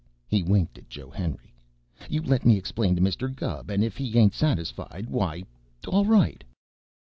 He 0.27 0.41
winked 0.41 0.79
at 0.79 0.89
Joe 0.89 1.11
Henry. 1.11 1.53
"You 2.09 2.23
let 2.23 2.43
me 2.43 2.57
explain 2.57 2.95
to 2.95 3.03
Mr. 3.03 3.31
Gubb, 3.31 3.69
an' 3.69 3.83
if 3.83 3.97
he 3.97 4.17
ain't 4.17 4.33
satisfied, 4.33 5.05
why 5.07 5.43
all 5.87 6.05
right." 6.05 6.43